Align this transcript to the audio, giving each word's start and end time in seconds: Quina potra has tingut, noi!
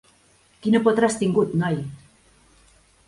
Quina 0.63 0.81
potra 0.87 1.09
has 1.09 1.19
tingut, 1.19 1.53
noi! 1.65 1.77